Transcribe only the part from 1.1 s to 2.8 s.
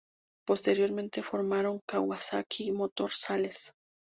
formaron Kawasaki